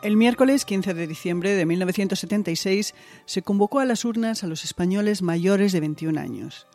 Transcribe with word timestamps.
El 0.00 0.16
miércoles 0.16 0.64
15 0.64 0.94
de 0.94 1.08
diciembre 1.08 1.56
de 1.56 1.66
1976 1.66 2.94
se 3.24 3.42
convocó 3.42 3.80
a 3.80 3.84
las 3.84 4.04
urnas 4.04 4.44
a 4.44 4.46
los 4.46 4.62
españoles 4.62 5.22
mayores 5.22 5.72
de 5.72 5.80
21 5.80 6.20
años. 6.20 6.68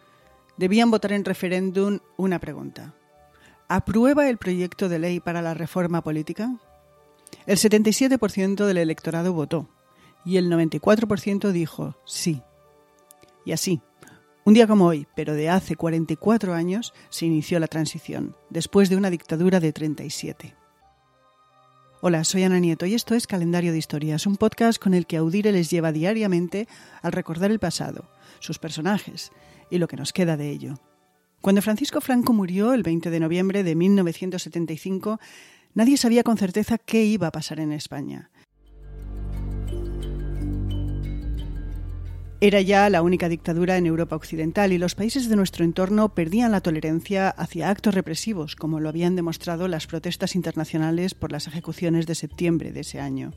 Debían 0.57 0.91
votar 0.91 1.13
en 1.13 1.23
referéndum 1.23 1.99
una 2.17 2.39
pregunta. 2.39 2.93
¿Aprueba 3.69 4.27
el 4.27 4.37
proyecto 4.37 4.89
de 4.89 4.99
ley 4.99 5.19
para 5.21 5.41
la 5.41 5.53
reforma 5.53 6.03
política? 6.03 6.59
El 7.45 7.57
77% 7.57 8.65
del 8.65 8.77
electorado 8.77 9.31
votó 9.31 9.69
y 10.25 10.35
el 10.35 10.51
94% 10.51 11.51
dijo 11.51 11.95
sí. 12.05 12.41
Y 13.45 13.53
así, 13.53 13.81
un 14.43 14.53
día 14.53 14.67
como 14.67 14.85
hoy, 14.85 15.07
pero 15.15 15.33
de 15.33 15.49
hace 15.49 15.77
44 15.77 16.53
años, 16.53 16.93
se 17.09 17.25
inició 17.25 17.57
la 17.61 17.67
transición, 17.67 18.35
después 18.49 18.89
de 18.89 18.97
una 18.97 19.09
dictadura 19.09 19.61
de 19.61 19.71
37. 19.71 20.62
Hola, 22.05 22.25
soy 22.25 22.43
Ana 22.43 22.59
Nieto 22.59 22.85
y 22.85 22.95
esto 22.95 23.15
es 23.15 23.27
Calendario 23.27 23.71
de 23.71 23.77
Historias, 23.77 24.27
un 24.27 24.35
podcast 24.35 24.77
con 24.77 24.93
el 24.93 25.07
que 25.07 25.15
Audire 25.15 25.53
les 25.53 25.69
lleva 25.69 25.93
diariamente 25.93 26.67
al 27.01 27.13
recordar 27.13 27.49
el 27.49 27.59
pasado, 27.59 28.09
sus 28.41 28.59
personajes 28.59 29.31
y 29.69 29.77
lo 29.77 29.87
que 29.87 29.95
nos 29.95 30.11
queda 30.11 30.35
de 30.35 30.49
ello. 30.49 30.73
Cuando 31.39 31.61
Francisco 31.61 32.01
Franco 32.01 32.33
murió 32.33 32.73
el 32.73 32.83
20 32.83 33.09
de 33.09 33.21
noviembre 33.21 33.63
de 33.63 33.75
1975, 33.75 35.21
nadie 35.75 35.95
sabía 35.95 36.23
con 36.23 36.35
certeza 36.35 36.77
qué 36.77 37.05
iba 37.05 37.27
a 37.27 37.31
pasar 37.31 37.61
en 37.61 37.71
España. 37.71 38.31
Era 42.43 42.59
ya 42.59 42.89
la 42.89 43.01
única 43.03 43.29
dictadura 43.29 43.77
en 43.77 43.85
Europa 43.85 44.17
Occidental 44.17 44.73
y 44.73 44.77
los 44.77 44.95
países 44.95 45.29
de 45.29 45.37
nuestro 45.37 45.63
entorno 45.63 46.13
perdían 46.13 46.51
la 46.51 46.59
tolerancia 46.59 47.29
hacia 47.29 47.69
actos 47.69 47.95
represivos, 47.95 48.57
como 48.57 48.81
lo 48.81 48.89
habían 48.89 49.15
demostrado 49.15 49.69
las 49.69 49.87
protestas 49.87 50.35
internacionales 50.35 51.13
por 51.13 51.31
las 51.31 51.47
ejecuciones 51.47 52.05
de 52.05 52.15
septiembre 52.15 52.73
de 52.73 52.81
ese 52.81 52.99
año. 52.99 53.31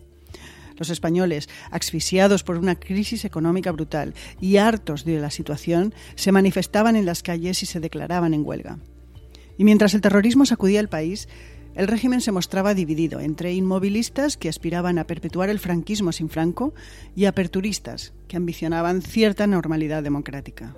Los 0.76 0.90
españoles, 0.90 1.48
asfixiados 1.70 2.42
por 2.42 2.58
una 2.58 2.80
crisis 2.80 3.24
económica 3.24 3.70
brutal 3.70 4.12
y 4.40 4.56
hartos 4.56 5.04
de 5.04 5.20
la 5.20 5.30
situación, 5.30 5.94
se 6.16 6.32
manifestaban 6.32 6.96
en 6.96 7.06
las 7.06 7.22
calles 7.22 7.62
y 7.62 7.66
se 7.66 7.78
declaraban 7.78 8.34
en 8.34 8.44
huelga. 8.44 8.80
Y 9.56 9.62
mientras 9.62 9.94
el 9.94 10.00
terrorismo 10.00 10.46
sacudía 10.46 10.80
el 10.80 10.88
país, 10.88 11.28
el 11.76 11.88
régimen 11.88 12.22
se 12.22 12.32
mostraba 12.32 12.74
dividido 12.74 13.20
entre 13.20 13.52
inmovilistas 13.52 14.38
que 14.38 14.48
aspiraban 14.48 14.98
a 14.98 15.06
perpetuar 15.06 15.50
el 15.50 15.58
franquismo 15.58 16.10
sin 16.10 16.30
Franco 16.30 16.74
y 17.14 17.26
aperturistas 17.26 18.14
que 18.28 18.38
ambicionaban 18.38 19.02
cierta 19.02 19.46
normalidad 19.46 20.02
democrática. 20.02 20.74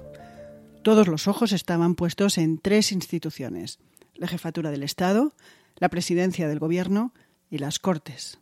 Todos 0.83 1.07
los 1.07 1.29
ojos 1.29 1.53
estaban 1.53 1.95
puestos 1.95 2.37
en 2.37 2.59
tres 2.59 2.91
instituciones, 2.91 3.79
la 4.15 4.27
jefatura 4.27 4.71
del 4.71 4.83
Estado, 4.83 5.33
la 5.77 5.89
presidencia 5.89 6.49
del 6.49 6.59
Gobierno 6.59 7.15
y 7.49 7.59
las 7.59 7.79
Cortes. 7.79 8.41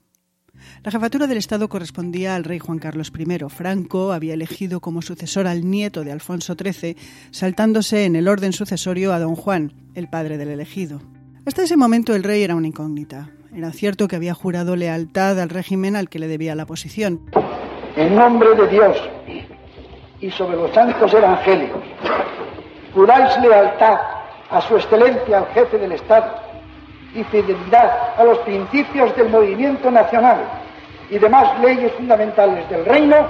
La 0.83 0.91
jefatura 0.91 1.27
del 1.27 1.37
Estado 1.37 1.69
correspondía 1.69 2.35
al 2.35 2.45
rey 2.45 2.59
Juan 2.59 2.79
Carlos 2.79 3.13
I. 3.15 3.39
Franco 3.51 4.13
había 4.13 4.33
elegido 4.33 4.81
como 4.81 5.03
sucesor 5.03 5.47
al 5.47 5.69
nieto 5.69 6.03
de 6.05 6.13
Alfonso 6.13 6.57
XIII, 6.59 6.97
saltándose 7.31 8.07
en 8.07 8.17
el 8.17 8.27
orden 8.27 8.55
sucesorio 8.55 9.13
a 9.13 9.19
don 9.19 9.37
Juan, 9.37 9.75
el 9.95 10.09
padre 10.09 10.39
del 10.39 10.49
elegido. 10.49 11.03
Hasta 11.47 11.63
ese 11.63 11.77
momento 11.77 12.13
el 12.17 12.25
rey 12.25 12.43
era 12.43 12.57
una 12.57 12.67
incógnita. 12.67 13.29
Era 13.55 13.71
cierto 13.71 14.09
que 14.09 14.17
había 14.17 14.35
jurado 14.35 14.75
lealtad 14.75 15.39
al 15.39 15.49
régimen 15.49 15.95
al 15.95 16.09
que 16.09 16.19
le 16.19 16.27
debía 16.27 16.57
la 16.57 16.67
posición. 16.67 17.21
En 17.95 18.17
nombre 18.17 18.53
de 18.57 18.67
Dios 18.67 18.97
y 20.21 20.29
sobre 20.33 20.57
los 20.57 20.73
santos 20.73 21.15
evangélicos, 21.15 21.85
juráis 22.93 23.39
lealtad 23.41 23.97
a 24.51 24.61
su 24.63 24.77
excelencia, 24.77 25.39
al 25.39 25.47
jefe 25.55 25.79
del 25.79 25.93
Estado, 25.93 26.35
y 27.15 27.23
fidelidad 27.23 27.93
a 28.19 28.25
los 28.25 28.39
principios 28.39 29.15
del 29.15 29.29
movimiento 29.29 29.89
nacional 29.89 30.39
y 31.09 31.19
demás 31.19 31.61
leyes 31.61 31.93
fundamentales 31.93 32.69
del 32.69 32.85
reino. 32.85 33.25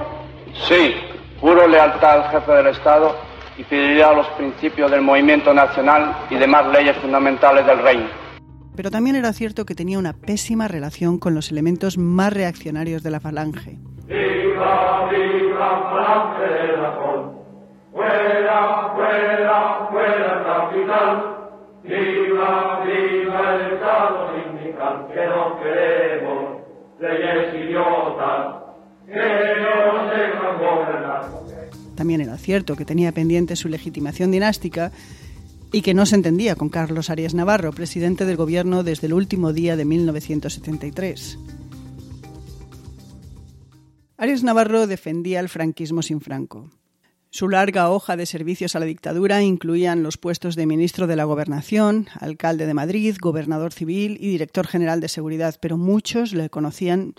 Sí, 0.67 0.95
juro 1.39 1.67
lealtad 1.67 2.23
al 2.23 2.31
jefe 2.31 2.51
del 2.51 2.67
Estado 2.67 3.26
y 3.57 3.63
fidelidad 3.63 4.11
a 4.11 4.15
los 4.15 4.27
principios 4.29 4.91
del 4.91 5.01
movimiento 5.01 5.53
nacional 5.53 6.15
y 6.29 6.35
demás 6.35 6.67
leyes 6.71 6.95
fundamentales 6.97 7.65
del 7.65 7.79
reino. 7.79 8.07
Pero 8.75 8.91
también 8.91 9.15
era 9.15 9.33
cierto 9.33 9.65
que 9.65 9.73
tenía 9.73 9.97
una 9.97 10.13
pésima 10.13 10.67
relación 10.67 11.17
con 11.17 11.33
los 11.33 11.51
elementos 11.51 11.97
más 11.97 12.31
reaccionarios 12.31 13.01
de 13.01 13.11
la 13.11 13.19
falange. 13.19 13.77
¡Viva, 14.05 15.09
viva, 15.09 15.89
falange 15.89 16.53
de 16.53 16.77
la 16.77 16.91
¡Fuera, 17.91 18.91
fuera, 18.93 19.87
fuera 19.89 20.43
capital! 20.43 21.37
¡Viva, 21.83 22.83
viva 22.85 23.55
el 23.55 23.73
Estado 23.73 24.29
sindical! 24.35 25.07
Que 25.11 25.25
no 25.25 25.59
queremos 25.59 26.61
leyes 26.99 27.55
idiotas 27.55 28.57
que 29.07 29.61
no 29.61 29.97
gobernar. 30.59 30.96
También 31.97 32.21
era 32.21 32.37
cierto 32.37 32.75
que 32.75 32.85
tenía 32.85 33.11
pendiente 33.11 33.55
su 33.55 33.67
legitimación 33.69 34.29
dinástica 34.29 34.91
y 35.71 35.81
que 35.81 35.95
no 35.95 36.05
se 36.05 36.15
entendía 36.15 36.55
con 36.55 36.69
Carlos 36.69 37.09
Arias 37.09 37.33
Navarro, 37.33 37.73
presidente 37.73 38.25
del 38.25 38.37
gobierno 38.37 38.83
desde 38.83 39.07
el 39.07 39.13
último 39.13 39.51
día 39.51 39.75
de 39.75 39.83
1973. 39.83 41.39
Arias 44.15 44.43
Navarro 44.43 44.85
defendía 44.85 45.39
el 45.39 45.49
franquismo 45.49 46.03
sin 46.03 46.21
Franco. 46.21 46.69
Su 47.31 47.49
larga 47.49 47.89
hoja 47.89 48.15
de 48.15 48.27
servicios 48.27 48.75
a 48.75 48.79
la 48.79 48.85
dictadura 48.85 49.41
incluían 49.41 50.03
los 50.03 50.17
puestos 50.17 50.55
de 50.55 50.67
ministro 50.67 51.07
de 51.07 51.15
la 51.15 51.25
Gobernación, 51.25 52.07
alcalde 52.19 52.67
de 52.67 52.75
Madrid, 52.75 53.17
gobernador 53.19 53.73
civil 53.73 54.17
y 54.21 54.29
director 54.29 54.67
general 54.67 55.01
de 55.01 55.09
seguridad, 55.09 55.55
pero 55.59 55.77
muchos 55.77 56.33
le 56.33 56.51
conocían 56.51 57.15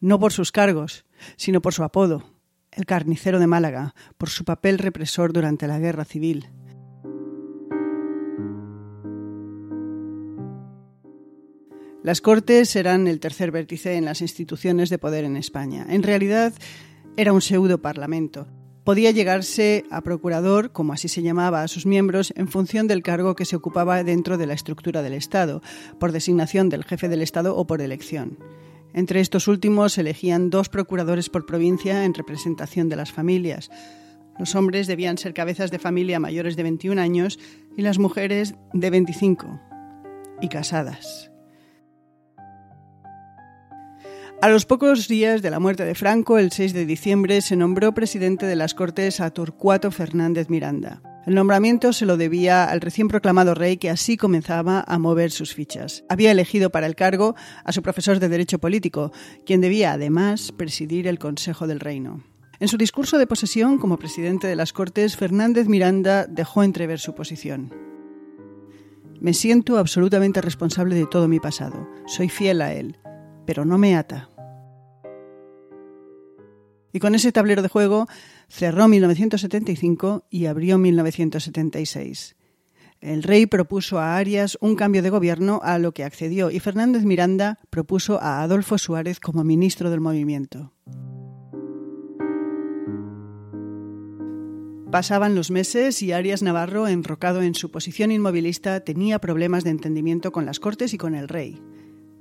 no 0.00 0.18
por 0.18 0.32
sus 0.32 0.50
cargos, 0.50 1.04
sino 1.36 1.62
por 1.62 1.72
su 1.72 1.84
apodo, 1.84 2.35
el 2.76 2.86
carnicero 2.86 3.40
de 3.40 3.46
Málaga, 3.46 3.94
por 4.16 4.30
su 4.30 4.44
papel 4.44 4.78
represor 4.78 5.32
durante 5.32 5.66
la 5.66 5.78
Guerra 5.78 6.04
Civil. 6.04 6.48
Las 12.02 12.20
Cortes 12.20 12.76
eran 12.76 13.08
el 13.08 13.18
tercer 13.18 13.50
vértice 13.50 13.96
en 13.96 14.04
las 14.04 14.20
instituciones 14.20 14.90
de 14.90 14.98
poder 14.98 15.24
en 15.24 15.36
España. 15.36 15.86
En 15.88 16.04
realidad, 16.04 16.52
era 17.16 17.32
un 17.32 17.40
pseudo 17.40 17.82
parlamento. 17.82 18.46
Podía 18.84 19.10
llegarse 19.10 19.82
a 19.90 20.02
procurador, 20.02 20.70
como 20.70 20.92
así 20.92 21.08
se 21.08 21.22
llamaba 21.22 21.62
a 21.64 21.68
sus 21.68 21.86
miembros, 21.86 22.32
en 22.36 22.46
función 22.46 22.86
del 22.86 23.02
cargo 23.02 23.34
que 23.34 23.44
se 23.44 23.56
ocupaba 23.56 24.04
dentro 24.04 24.38
de 24.38 24.46
la 24.46 24.54
estructura 24.54 25.02
del 25.02 25.14
Estado, 25.14 25.60
por 25.98 26.12
designación 26.12 26.68
del 26.68 26.84
jefe 26.84 27.08
del 27.08 27.22
Estado 27.22 27.56
o 27.56 27.66
por 27.66 27.80
elección. 27.80 28.38
Entre 28.96 29.20
estos 29.20 29.46
últimos 29.46 29.92
se 29.92 30.00
elegían 30.00 30.48
dos 30.48 30.70
procuradores 30.70 31.28
por 31.28 31.44
provincia 31.44 32.06
en 32.06 32.14
representación 32.14 32.88
de 32.88 32.96
las 32.96 33.12
familias. 33.12 33.70
Los 34.38 34.54
hombres 34.54 34.86
debían 34.86 35.18
ser 35.18 35.34
cabezas 35.34 35.70
de 35.70 35.78
familia 35.78 36.18
mayores 36.18 36.56
de 36.56 36.62
21 36.62 36.98
años 36.98 37.38
y 37.76 37.82
las 37.82 37.98
mujeres 37.98 38.54
de 38.72 38.88
25 38.88 39.60
y 40.40 40.48
casadas. 40.48 41.30
A 44.40 44.48
los 44.48 44.64
pocos 44.64 45.08
días 45.08 45.42
de 45.42 45.50
la 45.50 45.60
muerte 45.60 45.84
de 45.84 45.94
Franco, 45.94 46.38
el 46.38 46.50
6 46.50 46.72
de 46.72 46.86
diciembre, 46.86 47.42
se 47.42 47.56
nombró 47.56 47.92
presidente 47.92 48.46
de 48.46 48.56
las 48.56 48.72
Cortes 48.72 49.20
a 49.20 49.28
Torcuato 49.28 49.90
Fernández 49.90 50.48
Miranda. 50.48 51.02
El 51.26 51.34
nombramiento 51.34 51.92
se 51.92 52.06
lo 52.06 52.16
debía 52.16 52.64
al 52.64 52.80
recién 52.80 53.08
proclamado 53.08 53.52
rey 53.52 53.78
que 53.78 53.90
así 53.90 54.16
comenzaba 54.16 54.84
a 54.86 54.96
mover 54.96 55.32
sus 55.32 55.54
fichas. 55.54 56.04
Había 56.08 56.30
elegido 56.30 56.70
para 56.70 56.86
el 56.86 56.94
cargo 56.94 57.34
a 57.64 57.72
su 57.72 57.82
profesor 57.82 58.20
de 58.20 58.28
Derecho 58.28 58.60
Político, 58.60 59.10
quien 59.44 59.60
debía 59.60 59.92
además 59.92 60.52
presidir 60.52 61.08
el 61.08 61.18
Consejo 61.18 61.66
del 61.66 61.80
Reino. 61.80 62.22
En 62.60 62.68
su 62.68 62.76
discurso 62.76 63.18
de 63.18 63.26
posesión 63.26 63.78
como 63.78 63.98
presidente 63.98 64.46
de 64.46 64.54
las 64.54 64.72
Cortes, 64.72 65.16
Fernández 65.16 65.66
Miranda 65.66 66.26
dejó 66.26 66.62
entrever 66.62 67.00
su 67.00 67.16
posición. 67.16 67.74
Me 69.20 69.34
siento 69.34 69.78
absolutamente 69.78 70.40
responsable 70.40 70.94
de 70.94 71.06
todo 71.06 71.26
mi 71.26 71.40
pasado. 71.40 71.88
Soy 72.06 72.28
fiel 72.28 72.62
a 72.62 72.72
él, 72.72 72.98
pero 73.46 73.64
no 73.64 73.78
me 73.78 73.96
ata. 73.96 74.30
Y 76.96 76.98
con 76.98 77.14
ese 77.14 77.30
tablero 77.30 77.60
de 77.60 77.68
juego 77.68 78.08
cerró 78.48 78.88
1975 78.88 80.24
y 80.30 80.46
abrió 80.46 80.78
1976. 80.78 82.36
El 83.02 83.22
rey 83.22 83.44
propuso 83.44 83.98
a 83.98 84.16
Arias 84.16 84.56
un 84.62 84.76
cambio 84.76 85.02
de 85.02 85.10
gobierno 85.10 85.60
a 85.62 85.78
lo 85.78 85.92
que 85.92 86.04
accedió 86.04 86.50
y 86.50 86.58
Fernández 86.58 87.02
Miranda 87.02 87.58
propuso 87.68 88.18
a 88.22 88.40
Adolfo 88.40 88.78
Suárez 88.78 89.20
como 89.20 89.44
ministro 89.44 89.90
del 89.90 90.00
movimiento. 90.00 90.72
Pasaban 94.90 95.34
los 95.34 95.50
meses 95.50 96.00
y 96.00 96.12
Arias 96.12 96.40
Navarro, 96.40 96.88
enrocado 96.88 97.42
en 97.42 97.54
su 97.54 97.70
posición 97.70 98.10
inmovilista, 98.10 98.80
tenía 98.80 99.18
problemas 99.18 99.64
de 99.64 99.70
entendimiento 99.70 100.32
con 100.32 100.46
las 100.46 100.60
Cortes 100.60 100.94
y 100.94 100.96
con 100.96 101.14
el 101.14 101.28
rey. 101.28 101.60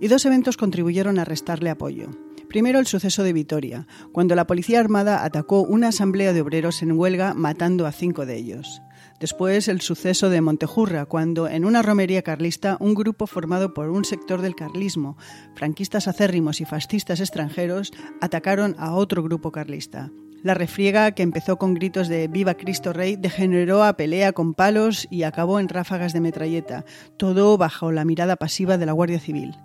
Y 0.02 0.10
dos 0.10 0.26
eventos 0.26 0.58
contribuyeron 0.58 1.18
a 1.18 1.24
restarle 1.24 1.70
apoyo. 1.70 2.10
Primero 2.50 2.80
el 2.80 2.88
suceso 2.88 3.24
de 3.24 3.34
Vitoria, 3.34 3.88
cuando 4.12 4.36
la 4.36 4.48
Policía 4.48 4.80
Armada 4.80 5.24
atacó 5.24 5.62
una 5.62 5.90
asamblea 5.90 6.34
de 6.34 6.42
obreros 6.42 6.82
en 6.82 6.94
huelga 6.94 7.34
matando 7.34 7.86
a 7.86 7.92
cinco 7.92 8.26
de 8.26 8.38
ellos. 8.38 8.82
Después 9.20 9.68
el 9.68 9.82
suceso 9.82 10.30
de 10.30 10.42
Montejurra, 10.42 11.06
cuando 11.06 11.48
en 11.48 11.66
una 11.66 11.82
romería 11.82 12.22
carlista 12.22 12.78
un 12.80 12.96
grupo 12.96 13.28
formado 13.28 13.74
por 13.74 13.90
un 13.90 14.04
sector 14.04 14.42
del 14.42 14.56
carlismo, 14.56 15.18
franquistas 15.56 16.08
acérrimos 16.08 16.60
y 16.60 16.66
fascistas 16.66 17.20
extranjeros, 17.22 17.92
atacaron 18.22 18.76
a 18.78 18.94
otro 18.94 19.24
grupo 19.24 19.52
carlista. 19.52 20.12
La 20.44 20.54
refriega, 20.54 21.12
que 21.14 21.24
empezó 21.24 21.58
con 21.58 21.74
gritos 21.74 22.08
de 22.08 22.28
Viva 22.28 22.54
Cristo 22.54 22.94
Rey, 22.94 23.16
degeneró 23.16 23.84
a 23.84 23.98
pelea 23.98 24.32
con 24.32 24.54
palos 24.54 25.08
y 25.10 25.24
acabó 25.24 25.60
en 25.60 25.70
ráfagas 25.70 26.14
de 26.14 26.22
metralleta, 26.22 26.86
todo 27.18 27.58
bajo 27.58 27.92
la 27.92 28.06
mirada 28.06 28.36
pasiva 28.36 28.78
de 28.78 28.86
la 28.86 28.92
Guardia 28.92 29.20
Civil. 29.20 29.56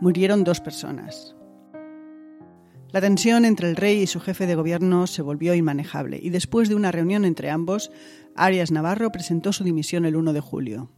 Murieron 0.00 0.44
dos 0.44 0.60
personas. 0.60 1.34
La 2.92 3.00
tensión 3.00 3.44
entre 3.44 3.68
el 3.68 3.76
rey 3.76 4.02
y 4.02 4.06
su 4.08 4.18
jefe 4.18 4.46
de 4.46 4.56
gobierno 4.56 5.06
se 5.06 5.22
volvió 5.22 5.54
inmanejable 5.54 6.18
y 6.20 6.30
después 6.30 6.68
de 6.68 6.74
una 6.74 6.90
reunión 6.90 7.24
entre 7.24 7.50
ambos, 7.50 7.92
Arias 8.34 8.72
Navarro 8.72 9.12
presentó 9.12 9.52
su 9.52 9.62
dimisión 9.62 10.04
el 10.06 10.16
1 10.16 10.32
de 10.32 10.40
julio. 10.40 10.90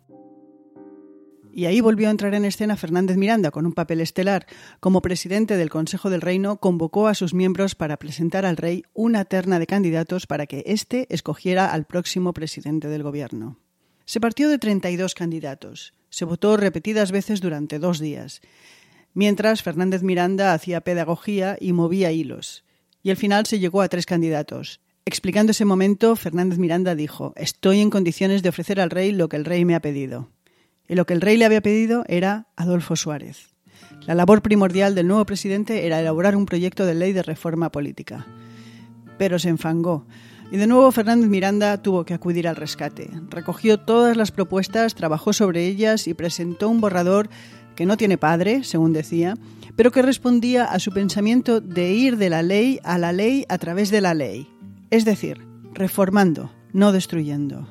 Y 1.55 1.67
ahí 1.67 1.83
volvió 1.83 2.09
a 2.09 2.11
entrar 2.11 2.35
en 2.35 2.47
escena 2.47 2.77
Fernández 2.77 3.19
Miranda 3.19 3.51
con 3.51 3.67
un 3.67 3.75
papel 3.75 4.01
estelar. 4.01 4.47
Como 4.81 5.03
presidente 5.03 5.59
del 5.59 5.69
Consejo 5.69 6.09
del 6.09 6.23
Reino, 6.23 6.57
convocó 6.57 7.09
a 7.09 7.15
sus 7.15 7.35
miembros 7.35 7.75
para 7.75 7.99
presentar 7.99 8.47
al 8.47 8.57
rey 8.57 8.85
una 8.95 9.27
terna 9.27 9.59
de 9.59 9.67
candidatos 9.67 10.27
para 10.27 10.47
que 10.47 10.63
éste 10.65 11.07
escogiera 11.11 11.71
al 11.71 11.85
próximo 11.85 12.33
presidente 12.33 12.89
del 12.89 13.03
gobierno. 13.03 13.59
Se 14.07 14.19
partió 14.19 14.49
de 14.49 14.59
32 14.59 15.15
candidatos. 15.15 15.93
Se 16.09 16.25
votó 16.25 16.57
repetidas 16.57 17.13
veces 17.13 17.43
durante 17.43 17.79
dos 17.79 17.99
días. 17.99 18.41
Mientras, 19.15 19.63
Fernández 19.63 20.03
Miranda 20.03 20.55
hacía 20.55 20.81
pedagogía 20.81 21.57
y 21.61 21.73
movía 21.73 22.13
hilos. 22.13 22.65
Y 23.03 23.11
al 23.11 23.17
final 23.17 23.47
se 23.47 23.59
llegó 23.59 23.83
a 23.83 23.89
tres 23.89 24.07
candidatos. 24.07 24.81
Explicando 25.05 25.51
ese 25.51 25.65
momento, 25.65 26.15
Fernández 26.17 26.59
Miranda 26.59 26.95
dijo, 26.95 27.33
Estoy 27.37 27.81
en 27.81 27.91
condiciones 27.91 28.43
de 28.43 28.49
ofrecer 28.49 28.81
al 28.81 28.91
rey 28.91 29.13
lo 29.13 29.29
que 29.29 29.37
el 29.37 29.45
rey 29.45 29.65
me 29.65 29.75
ha 29.75 29.81
pedido. 29.81 30.31
Y 30.89 30.95
lo 30.95 31.07
que 31.07 31.15
el 31.15 31.21
rey 31.21 31.37
le 31.37 31.45
había 31.45 31.61
pedido 31.61 32.05
era 32.07 32.47
Adolfo 32.57 32.97
Suárez. 32.97 33.53
La 34.07 34.15
labor 34.15 34.43
primordial 34.43 34.95
del 34.95 35.09
nuevo 35.09 35.27
presidente 35.27 35.87
era 35.87 36.01
elaborar 36.01 36.37
un 36.37 36.47
proyecto 36.47 36.87
de 36.87 36.95
ley 36.95 37.13
de 37.13 37.23
reforma 37.23 37.71
política. 37.71 38.27
Pero 39.19 39.39
se 39.39 39.49
enfangó. 39.49 40.07
Y 40.51 40.57
de 40.57 40.67
nuevo 40.67 40.91
Fernández 40.93 41.29
Miranda 41.29 41.81
tuvo 41.83 42.05
que 42.05 42.15
acudir 42.15 42.47
al 42.47 42.57
rescate. 42.57 43.11
Recogió 43.31 43.81
todas 43.81 44.17
las 44.17 44.33
propuestas, 44.33 44.95
trabajó 44.95 45.33
sobre 45.33 45.67
ellas 45.67 46.07
y 46.07 46.15
presentó 46.15 46.69
un 46.69 46.81
borrador 46.81 47.31
que 47.75 47.87
no 47.87 47.97
tiene 47.97 48.19
padre, 48.19 48.65
según 48.65 48.93
decía, 48.93 49.35
pero 49.77 49.91
que 49.91 50.03
respondía 50.03 50.65
a 50.65 50.79
su 50.79 50.93
pensamiento 50.93 51.61
de 51.61 51.93
ir 51.93 52.17
de 52.17 52.31
la 52.31 52.43
ley 52.43 52.79
a 52.85 52.99
la 52.99 53.13
ley 53.13 53.45
a 53.49 53.59
través 53.59 53.91
de 53.91 54.01
la 54.01 54.15
ley. 54.15 54.49
Es 54.91 55.05
decir, 55.05 55.41
reformando, 55.73 56.51
no 56.73 56.93
destruyendo. 56.93 57.67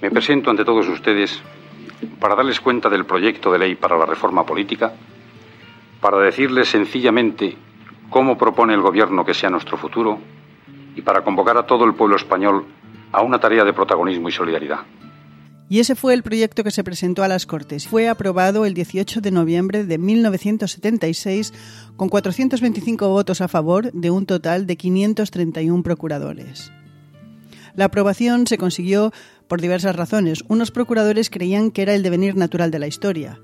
Me 0.00 0.10
presento 0.10 0.50
ante 0.50 0.64
todos 0.64 0.88
ustedes 0.88 1.40
para 2.20 2.34
darles 2.34 2.60
cuenta 2.60 2.88
del 2.88 3.06
proyecto 3.06 3.52
de 3.52 3.58
ley 3.58 3.74
para 3.74 3.96
la 3.96 4.06
reforma 4.06 4.44
política, 4.44 4.92
para 6.00 6.18
decirles 6.18 6.68
sencillamente 6.68 7.56
cómo 8.10 8.36
propone 8.36 8.74
el 8.74 8.80
Gobierno 8.80 9.24
que 9.24 9.34
sea 9.34 9.50
nuestro 9.50 9.76
futuro 9.76 10.18
y 10.94 11.02
para 11.02 11.22
convocar 11.22 11.56
a 11.56 11.66
todo 11.66 11.84
el 11.84 11.94
pueblo 11.94 12.16
español 12.16 12.66
a 13.12 13.22
una 13.22 13.38
tarea 13.38 13.64
de 13.64 13.72
protagonismo 13.72 14.28
y 14.28 14.32
solidaridad. 14.32 14.80
Y 15.68 15.80
ese 15.80 15.94
fue 15.94 16.12
el 16.12 16.22
proyecto 16.22 16.62
que 16.62 16.70
se 16.70 16.84
presentó 16.84 17.22
a 17.22 17.28
las 17.28 17.46
Cortes. 17.46 17.88
Fue 17.88 18.08
aprobado 18.08 18.66
el 18.66 18.74
18 18.74 19.20
de 19.20 19.30
noviembre 19.30 19.84
de 19.84 19.98
1976 19.98 21.52
con 21.96 22.08
425 22.08 23.08
votos 23.08 23.40
a 23.40 23.48
favor 23.48 23.90
de 23.92 24.10
un 24.10 24.26
total 24.26 24.66
de 24.66 24.76
531 24.76 25.82
procuradores. 25.82 26.70
La 27.74 27.86
aprobación 27.86 28.46
se 28.46 28.58
consiguió 28.58 29.10
por 29.48 29.60
diversas 29.60 29.96
razones. 29.96 30.44
Unos 30.48 30.70
procuradores 30.70 31.30
creían 31.30 31.70
que 31.70 31.82
era 31.82 31.94
el 31.94 32.02
devenir 32.02 32.36
natural 32.36 32.70
de 32.70 32.78
la 32.78 32.86
historia. 32.86 33.40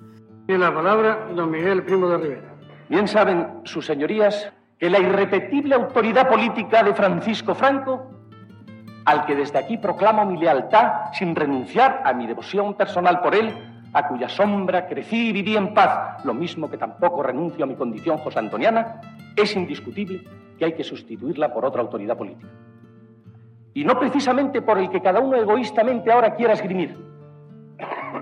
Tiene 0.47 0.65
la 0.65 0.75
palabra 0.75 1.31
don 1.35 1.51
Miguel 1.51 1.85
Primo 1.85 2.09
de 2.09 2.19
Rivera. 2.19 2.55
Bien 2.89 3.09
saben 3.09 3.47
sus 3.65 3.87
señorías 3.87 4.53
que 4.79 4.91
la 4.91 4.99
irrepetible 4.99 5.75
autoridad 5.75 6.29
política 6.29 6.83
de 6.83 6.95
Francisco 6.95 7.55
Franco, 7.55 8.20
al 9.05 9.25
que 9.25 9.35
desde 9.35 9.59
aquí 9.59 9.79
proclamo 9.79 10.25
mi 10.25 10.39
lealtad 10.39 11.13
sin 11.13 11.35
renunciar 11.35 12.03
a 12.05 12.13
mi 12.13 12.27
devoción 12.27 12.75
personal 12.75 13.21
por 13.21 13.35
él, 13.35 13.53
a 13.93 14.07
cuya 14.07 14.29
sombra 14.29 14.87
crecí 14.87 15.29
y 15.29 15.33
viví 15.33 15.57
en 15.57 15.75
paz, 15.75 16.25
lo 16.25 16.35
mismo 16.35 16.71
que 16.71 16.79
tampoco 16.79 17.23
renuncio 17.23 17.65
a 17.65 17.67
mi 17.67 17.75
condición 17.75 18.19
josantoniana, 18.19 19.01
es 19.37 19.57
indiscutible 19.57 20.23
que 20.59 20.65
hay 20.65 20.73
que 20.75 20.85
sustituirla 20.85 21.53
por 21.53 21.65
otra 21.65 21.83
autoridad 21.83 22.17
política 22.17 22.49
y 23.75 23.85
no 23.85 23.99
precisamente 23.99 24.63
por 24.63 24.79
el 24.79 24.91
que 24.91 25.01
cada 25.01 25.21
uno 25.21 25.37
egoístamente 25.37 26.11
ahora 26.11 26.35
quiera 26.35 26.55
esgrimir, 26.55 26.97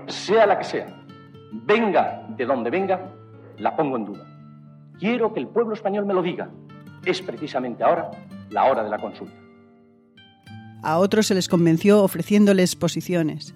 sea 0.07 0.45
la 0.45 0.57
que 0.57 0.63
sea, 0.63 0.87
venga 1.51 2.25
de 2.29 2.45
donde 2.45 2.69
venga, 2.69 3.11
la 3.57 3.75
pongo 3.75 3.97
en 3.97 4.05
duda. 4.05 4.25
Quiero 4.99 5.33
que 5.33 5.39
el 5.39 5.47
pueblo 5.47 5.73
español 5.73 6.05
me 6.05 6.13
lo 6.13 6.21
diga. 6.21 6.49
Es 7.05 7.21
precisamente 7.21 7.83
ahora 7.83 8.11
la 8.49 8.65
hora 8.65 8.83
de 8.83 8.89
la 8.89 8.99
consulta. 8.99 9.33
A 10.81 10.97
otros 10.97 11.27
se 11.27 11.35
les 11.35 11.47
convenció 11.47 12.03
ofreciéndoles 12.03 12.75
posiciones. 12.75 13.53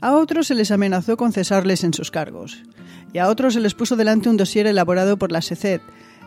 A 0.00 0.12
otros 0.12 0.46
se 0.46 0.54
les 0.54 0.70
amenazó 0.70 1.16
con 1.16 1.32
cesarles 1.32 1.84
en 1.84 1.94
sus 1.94 2.10
cargos. 2.10 2.62
Y 3.12 3.18
a 3.18 3.28
otros 3.28 3.54
se 3.54 3.60
les 3.60 3.74
puso 3.74 3.96
delante 3.96 4.28
un 4.28 4.36
dossier 4.36 4.66
elaborado 4.66 5.16
por 5.16 5.32
la 5.32 5.42
SECED, 5.42 5.80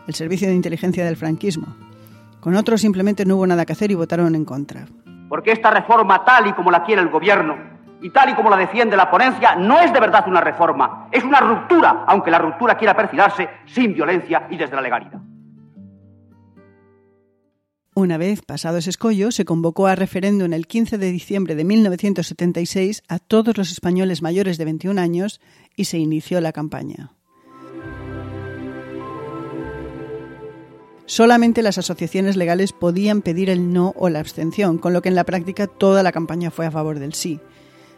el 0.06 0.14
Servicio 0.14 0.48
de 0.48 0.54
Inteligencia 0.54 1.04
del 1.04 1.16
Franquismo. 1.16 1.76
Con 2.40 2.54
otros 2.54 2.80
simplemente 2.80 3.24
no 3.24 3.36
hubo 3.36 3.46
nada 3.46 3.64
que 3.64 3.72
hacer 3.72 3.90
y 3.90 3.94
votaron 3.94 4.34
en 4.34 4.44
contra 4.44 4.86
porque 5.28 5.52
esta 5.52 5.70
reforma 5.70 6.24
tal 6.24 6.46
y 6.46 6.52
como 6.52 6.70
la 6.70 6.82
quiere 6.84 7.02
el 7.02 7.08
gobierno 7.08 7.56
y 8.00 8.10
tal 8.10 8.30
y 8.30 8.34
como 8.34 8.50
la 8.50 8.56
defiende 8.56 8.96
la 8.96 9.10
ponencia 9.10 9.56
no 9.56 9.80
es 9.80 9.92
de 9.92 10.00
verdad 10.00 10.26
una 10.28 10.40
reforma, 10.40 11.08
es 11.10 11.24
una 11.24 11.40
ruptura, 11.40 12.04
aunque 12.06 12.30
la 12.30 12.38
ruptura 12.38 12.76
quiera 12.76 12.94
perfilarse 12.94 13.48
sin 13.66 13.94
violencia 13.94 14.46
y 14.50 14.56
desde 14.56 14.76
la 14.76 14.82
legalidad. 14.82 15.20
Una 17.98 18.18
vez 18.18 18.42
pasado 18.42 18.76
ese 18.76 18.90
escollo, 18.90 19.30
se 19.30 19.46
convocó 19.46 19.86
a 19.86 19.94
referéndum 19.94 20.52
el 20.52 20.66
15 20.66 20.98
de 20.98 21.10
diciembre 21.10 21.54
de 21.54 21.64
1976 21.64 23.02
a 23.08 23.18
todos 23.18 23.56
los 23.56 23.72
españoles 23.72 24.20
mayores 24.20 24.58
de 24.58 24.66
21 24.66 25.00
años 25.00 25.40
y 25.76 25.86
se 25.86 25.96
inició 25.96 26.42
la 26.42 26.52
campaña. 26.52 27.12
Solamente 31.06 31.62
las 31.62 31.78
asociaciones 31.78 32.36
legales 32.36 32.74
podían 32.74 33.22
pedir 33.22 33.48
el 33.48 33.72
no 33.72 33.94
o 33.96 34.10
la 34.10 34.20
abstención, 34.20 34.76
con 34.76 34.92
lo 34.92 35.00
que 35.00 35.08
en 35.08 35.14
la 35.14 35.24
práctica 35.24 35.66
toda 35.66 36.02
la 36.02 36.12
campaña 36.12 36.50
fue 36.50 36.66
a 36.66 36.70
favor 36.70 36.98
del 36.98 37.14
sí. 37.14 37.40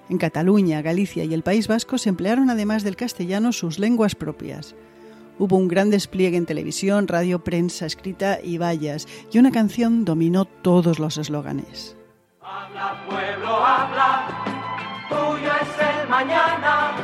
En 0.08 0.18
Cataluña, 0.18 0.80
Galicia 0.80 1.24
y 1.24 1.34
el 1.34 1.42
País 1.42 1.66
Vasco 1.66 1.98
se 1.98 2.10
emplearon 2.10 2.50
además 2.50 2.84
del 2.84 2.94
castellano 2.94 3.50
sus 3.50 3.80
lenguas 3.80 4.14
propias. 4.14 4.76
Hubo 5.38 5.56
un 5.56 5.68
gran 5.68 5.90
despliegue 5.90 6.36
en 6.36 6.46
televisión, 6.46 7.06
radio, 7.06 7.44
prensa 7.44 7.86
escrita 7.86 8.40
y 8.42 8.58
vallas, 8.58 9.06
y 9.32 9.38
una 9.38 9.52
canción 9.52 10.04
dominó 10.04 10.46
todos 10.46 10.98
los 10.98 11.16
eslóganes. 11.16 11.96
Habla 12.40 13.04
pueblo, 13.08 13.64
habla, 13.64 14.44
tuyo 15.08 15.50
es 15.62 16.02
el 16.02 16.08
mañana, 16.08 16.96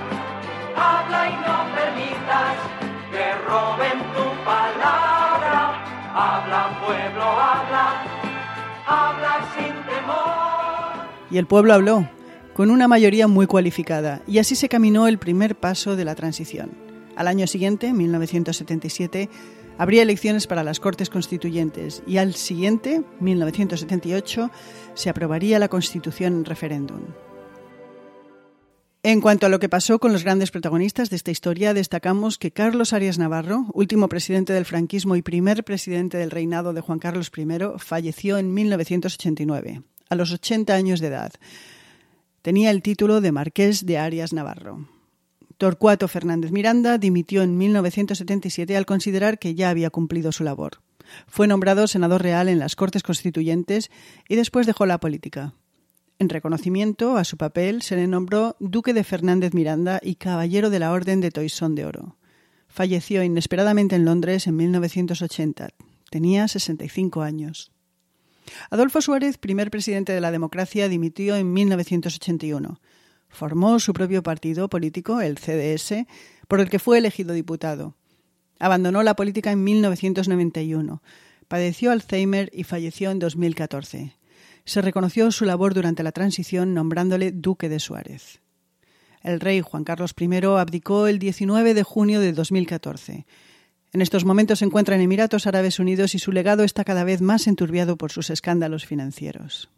habla 0.76 1.28
y 1.28 1.34
no 1.46 1.74
permitas 1.76 2.56
que 3.12 3.34
roben 3.46 3.98
tu 4.14 4.44
palabra. 4.44 5.84
Habla 6.16 6.80
pueblo, 6.84 7.22
habla, 7.22 8.04
habla 8.86 9.48
sin 9.54 9.74
temor. 9.86 11.08
Y 11.30 11.38
el 11.38 11.46
pueblo 11.46 11.72
habló, 11.72 12.08
con 12.54 12.70
una 12.70 12.88
mayoría 12.88 13.28
muy 13.28 13.46
cualificada, 13.46 14.22
y 14.26 14.38
así 14.38 14.56
se 14.56 14.68
caminó 14.68 15.06
el 15.06 15.18
primer 15.18 15.54
paso 15.54 15.94
de 15.94 16.04
la 16.04 16.16
transición. 16.16 16.83
Al 17.16 17.28
año 17.28 17.47
siguiente, 17.47 17.92
1977, 17.92 19.28
habría 19.78 20.02
elecciones 20.02 20.47
para 20.47 20.64
las 20.64 20.80
Cortes 20.80 21.11
Constituyentes 21.11 22.02
y 22.06 22.18
al 22.18 22.35
siguiente, 22.35 23.02
1978, 23.21 24.50
se 24.94 25.11
aprobaría 25.11 25.59
la 25.59 25.68
Constitución 25.68 26.35
en 26.35 26.44
referéndum. 26.44 27.00
En 29.06 29.21
cuanto 29.21 29.44
a 29.44 29.50
lo 29.50 29.59
que 29.59 29.68
pasó 29.68 29.99
con 29.99 30.14
los 30.14 30.25
grandes 30.25 30.50
protagonistas 30.50 31.11
de 31.11 31.16
esta 31.16 31.30
historia, 31.30 31.75
destacamos 31.75 32.38
que 32.38 32.52
Carlos 32.52 32.94
Arias 32.94 33.18
Navarro, 33.18 33.66
último 33.75 34.09
presidente 34.09 34.54
del 34.54 34.64
franquismo 34.64 35.14
y 35.14 35.21
primer 35.21 35.62
presidente 35.62 36.16
del 36.16 36.30
reinado 36.30 36.73
de 36.73 36.80
Juan 36.80 36.99
Carlos 36.99 37.30
I, 37.37 37.47
falleció 37.76 38.38
en 38.38 38.54
1989, 38.54 39.83
a 40.09 40.14
los 40.14 40.33
80 40.33 40.75
años 40.75 41.00
de 41.00 41.09
edad. 41.09 41.33
Tenía 42.40 42.71
el 42.71 42.80
título 42.80 43.21
de 43.21 43.30
Marqués 43.30 43.85
de 43.85 43.99
Arias 43.99 44.33
Navarro. 44.33 44.88
Torcuato 45.58 46.08
Fernández 46.08 46.50
Miranda 46.50 46.99
dimitió 46.99 47.42
en 47.42 47.56
1977 47.56 48.76
al 48.76 48.87
considerar 48.87 49.38
que 49.38 49.54
ya 49.54 49.70
había 49.70 49.90
cumplido 49.90 50.32
su 50.32 50.44
labor. 50.44 50.80
Fue 51.26 51.46
nombrado 51.46 51.87
senador 51.87 52.23
real 52.23 52.49
en 52.49 52.58
las 52.58 52.76
Cortes 52.76 53.02
Constituyentes 53.02 53.90
y 54.28 54.37
después 54.37 54.66
dejó 54.66 54.87
la 54.87 54.99
política. 54.99 55.54
En 56.18 56.28
reconocimiento 56.28 57.16
a 57.16 57.25
su 57.25 57.37
papel, 57.37 57.82
se 57.82 57.96
le 57.96 58.06
nombró 58.06 58.56
Duque 58.61 58.94
de 58.94 59.04
Fernández 59.04 59.52
Miranda 59.52 60.00
y 60.02 60.14
Caballero 60.14 60.70
de 60.70 60.78
la 60.78 60.92
Orden 60.92 61.20
de 61.20 61.30
Toisón 61.30 61.75
de 61.75 61.87
Oro. 61.87 62.16
Falleció 62.68 63.23
inesperadamente 63.23 63.96
en 63.96 64.04
Londres 64.04 64.46
en 64.46 64.56
1980. 64.56 65.68
Tenía 66.11 66.49
65 66.49 67.23
años. 67.23 67.73
Adolfo 68.70 69.00
Suárez, 69.00 69.38
primer 69.38 69.70
presidente 69.70 70.12
de 70.12 70.20
la 70.20 70.30
democracia, 70.30 70.88
dimitió 70.88 71.37
en 71.37 71.52
1981. 71.52 72.80
Formó 73.34 73.80
su 73.80 73.92
propio 73.92 74.22
partido 74.22 74.68
político, 74.68 75.20
el 75.20 75.38
CDS, 75.38 76.06
por 76.46 76.60
el 76.60 76.70
que 76.70 76.78
fue 76.78 76.98
elegido 76.98 77.34
diputado. 77.34 77.96
Abandonó 78.60 79.02
la 79.02 79.16
política 79.16 79.50
en 79.50 79.64
1991. 79.64 81.02
Padeció 81.48 81.90
Alzheimer 81.90 82.48
y 82.52 82.62
falleció 82.62 83.10
en 83.10 83.18
2014. 83.18 84.16
Se 84.64 84.82
reconoció 84.82 85.32
su 85.32 85.44
labor 85.44 85.74
durante 85.74 86.04
la 86.04 86.12
transición 86.12 86.74
nombrándole 86.74 87.32
duque 87.32 87.68
de 87.68 87.80
Suárez. 87.80 88.40
El 89.20 89.40
rey 89.40 89.60
Juan 89.60 89.82
Carlos 89.82 90.14
I 90.18 90.28
abdicó 90.56 91.08
el 91.08 91.18
19 91.18 91.74
de 91.74 91.82
junio 91.82 92.20
de 92.20 92.32
2014. 92.32 93.26
En 93.92 94.00
estos 94.00 94.24
momentos 94.24 94.60
se 94.60 94.64
encuentra 94.64 94.94
en 94.94 95.00
Emiratos 95.00 95.48
Árabes 95.48 95.80
Unidos 95.80 96.14
y 96.14 96.20
su 96.20 96.30
legado 96.30 96.62
está 96.62 96.84
cada 96.84 97.02
vez 97.02 97.20
más 97.20 97.48
enturbiado 97.48 97.96
por 97.96 98.12
sus 98.12 98.30
escándalos 98.30 98.86
financieros. 98.86 99.70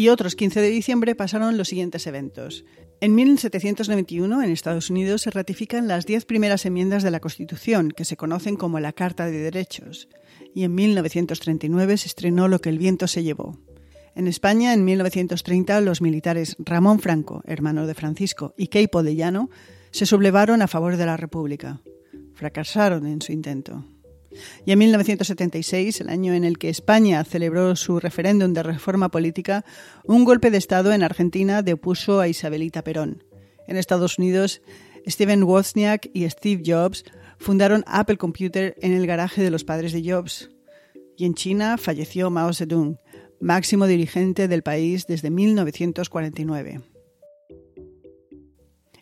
Y 0.00 0.08
otros 0.08 0.34
15 0.34 0.62
de 0.62 0.70
diciembre 0.70 1.14
pasaron 1.14 1.58
los 1.58 1.68
siguientes 1.68 2.06
eventos. 2.06 2.64
En 3.02 3.14
1791, 3.14 4.42
en 4.42 4.50
Estados 4.50 4.88
Unidos, 4.88 5.20
se 5.20 5.30
ratifican 5.30 5.88
las 5.88 6.06
diez 6.06 6.24
primeras 6.24 6.64
enmiendas 6.64 7.02
de 7.02 7.10
la 7.10 7.20
Constitución, 7.20 7.90
que 7.90 8.06
se 8.06 8.16
conocen 8.16 8.56
como 8.56 8.80
la 8.80 8.94
Carta 8.94 9.26
de 9.26 9.36
Derechos. 9.36 10.08
Y 10.54 10.64
en 10.64 10.74
1939 10.74 11.98
se 11.98 12.06
estrenó 12.06 12.48
Lo 12.48 12.60
que 12.60 12.70
el 12.70 12.78
viento 12.78 13.08
se 13.08 13.22
llevó. 13.22 13.58
En 14.14 14.26
España, 14.26 14.72
en 14.72 14.86
1930, 14.86 15.82
los 15.82 16.00
militares 16.00 16.56
Ramón 16.58 17.00
Franco, 17.00 17.42
hermano 17.44 17.86
de 17.86 17.92
Francisco, 17.92 18.54
y 18.56 18.68
Queipo 18.68 19.02
de 19.02 19.16
Llano 19.16 19.50
se 19.90 20.06
sublevaron 20.06 20.62
a 20.62 20.66
favor 20.66 20.96
de 20.96 21.04
la 21.04 21.18
República 21.18 21.82
fracasaron 22.40 23.06
en 23.06 23.20
su 23.20 23.32
intento. 23.32 23.84
Y 24.64 24.72
en 24.72 24.78
1976, 24.78 26.00
el 26.00 26.08
año 26.08 26.34
en 26.34 26.44
el 26.44 26.58
que 26.58 26.68
España 26.68 27.24
celebró 27.24 27.74
su 27.76 27.98
referéndum 27.98 28.52
de 28.52 28.62
reforma 28.62 29.10
política, 29.10 29.64
un 30.04 30.24
golpe 30.24 30.50
de 30.50 30.58
Estado 30.58 30.92
en 30.92 31.02
Argentina 31.02 31.62
depuso 31.62 32.20
a 32.20 32.28
Isabelita 32.28 32.82
Perón. 32.82 33.24
En 33.66 33.76
Estados 33.76 34.18
Unidos, 34.18 34.62
Steven 35.06 35.42
Wozniak 35.42 36.10
y 36.12 36.28
Steve 36.28 36.62
Jobs 36.64 37.04
fundaron 37.38 37.84
Apple 37.86 38.18
Computer 38.18 38.76
en 38.80 38.92
el 38.92 39.06
garaje 39.06 39.42
de 39.42 39.50
los 39.50 39.64
padres 39.64 39.92
de 39.92 40.08
Jobs. 40.08 40.50
Y 41.16 41.24
en 41.24 41.34
China 41.34 41.76
falleció 41.78 42.30
Mao 42.30 42.52
Zedong, 42.52 42.98
máximo 43.40 43.86
dirigente 43.86 44.48
del 44.48 44.62
país 44.62 45.06
desde 45.06 45.30
1949. 45.30 46.80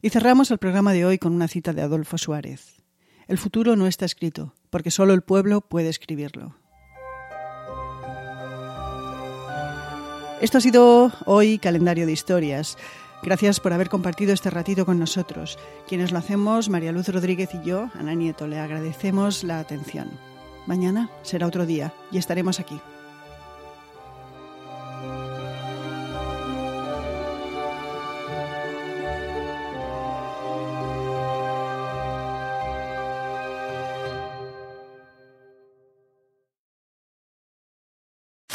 Y 0.01 0.11
cerramos 0.11 0.51
el 0.51 0.59
programa 0.59 0.93
de 0.93 1.05
hoy 1.05 1.19
con 1.19 1.33
una 1.33 1.49
cita 1.49 1.73
de 1.73 1.83
Adolfo 1.83 2.19
Suárez. 2.19 2.83
El 3.27 3.37
futuro 3.37 3.77
no 3.77 3.87
está 3.87 4.05
escrito, 4.05 4.55
porque 4.71 4.91
solo 4.91 5.15
el 5.15 5.23
pueblo 5.23 5.61
puede 5.61 5.89
escribirlo. 5.89 6.55
Esto 10.41 10.59
ha 10.59 10.61
sido 10.61 11.13
hoy 11.25 11.59
Calendario 11.59 12.07
de 12.07 12.13
Historias. 12.13 12.79
Gracias 13.25 13.59
por 13.59 13.73
haber 13.73 13.89
compartido 13.89 14.33
este 14.33 14.51
ratito 14.51 14.87
con 14.87 14.99
nosotros. 14.99 15.59
Quienes 15.89 16.13
lo 16.13 16.19
hacemos, 16.19 16.69
María 16.69 16.93
Luz 16.93 17.09
Rodríguez 17.09 17.51
y 17.55 17.67
yo, 17.67 17.91
Ana 17.95 18.15
Nieto, 18.15 18.47
le 18.47 18.61
agradecemos 18.61 19.43
la 19.43 19.59
atención. 19.59 20.09
Mañana 20.67 21.11
será 21.23 21.47
otro 21.47 21.67
día 21.67 21.93
y 22.13 22.19
estaremos 22.19 22.61
aquí. 22.61 22.81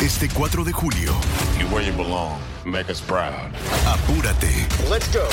Este 0.03 0.27
4 0.27 0.65
de 0.65 0.73
julio. 0.73 1.13
You 1.57 1.65
where 1.67 1.81
you 1.81 1.93
belong. 1.93 2.37
Make 2.65 2.91
us 2.91 2.99
proud. 2.99 3.53
Apúrate. 3.87 4.51
Let's 4.89 5.07
go. 5.13 5.25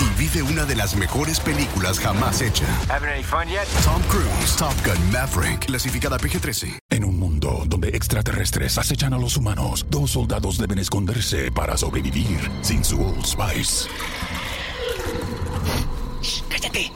Y 0.00 0.04
vive 0.16 0.42
una 0.42 0.64
de 0.64 0.76
las 0.76 0.94
mejores 0.94 1.40
películas 1.40 1.98
jamás 1.98 2.42
hecha. 2.42 2.64
Having 2.88 3.08
any 3.08 3.22
fun 3.24 3.48
yet? 3.48 3.66
Tom 3.84 4.00
Cruise, 4.02 4.56
Top 4.56 4.72
Gun 4.84 5.10
Maverick, 5.10 5.66
clasificada 5.66 6.16
PG-13. 6.16 6.78
En 6.90 7.04
un 7.04 7.18
mundo 7.18 7.64
donde 7.66 7.88
extraterrestres 7.88 8.78
acechan 8.78 9.12
a 9.12 9.18
los 9.18 9.36
humanos, 9.36 9.84
dos 9.90 10.12
soldados 10.12 10.58
deben 10.58 10.78
esconderse 10.78 11.50
para 11.50 11.76
sobrevivir 11.76 12.38
sin 12.62 12.84
su 12.84 13.04
Old 13.04 13.26
Spice. 13.26 13.88
¡Cállate! 16.48 16.92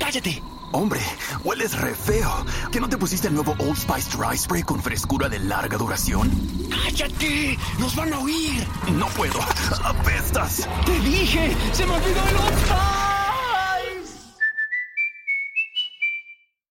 ¡Cállate! 0.00 0.53
Hombre, 0.74 1.00
hueles 1.44 1.80
re 1.80 1.94
feo. 1.94 2.44
¿Que 2.72 2.80
no 2.80 2.88
te 2.88 2.98
pusiste 2.98 3.28
el 3.28 3.34
nuevo 3.34 3.54
Old 3.60 3.76
Spice 3.76 4.18
Dry 4.18 4.36
Spray 4.36 4.64
con 4.64 4.82
frescura 4.82 5.28
de 5.28 5.38
larga 5.38 5.78
duración? 5.78 6.28
¡Cállate! 6.68 7.56
¡Nos 7.78 7.94
van 7.94 8.12
a 8.12 8.18
oír! 8.18 8.66
No 8.98 9.06
puedo. 9.10 9.38
¡Apestas! 9.84 10.68
¡Te 10.84 10.98
dije! 10.98 11.56
¡Se 11.72 11.86
me 11.86 11.94
olvidó 11.94 12.26
el 12.26 12.36
Old 12.36 12.58
Spice! 12.58 13.03